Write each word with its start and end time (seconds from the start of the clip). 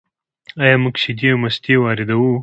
آیا 0.63 0.75
موږ 0.83 0.95
شیدې 1.01 1.27
او 1.31 1.37
مستې 1.43 1.73
واردوو؟ 1.79 2.31